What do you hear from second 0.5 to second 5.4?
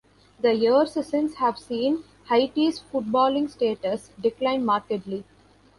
years since have seen Haiti's footballing status decline markedly.